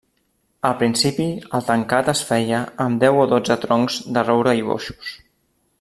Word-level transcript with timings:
Al 0.69 0.71
principi 0.77 1.27
el 1.57 1.65
tancat 1.67 2.09
es 2.15 2.23
feia 2.29 2.61
amb 2.87 3.05
deu 3.05 3.21
o 3.25 3.29
dotze 3.35 3.59
troncs 3.67 3.99
de 4.17 4.25
roure 4.31 4.57
i 4.63 4.69
boixos. 4.71 5.13